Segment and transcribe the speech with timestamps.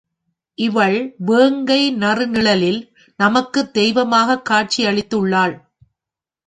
[0.57, 1.15] இவள்
[1.17, 2.81] வேங்கை நறுநிழலில்
[3.17, 5.55] நமக்குத் தெய்வமாகக் காட்சி அளித்து உள்ளாள்.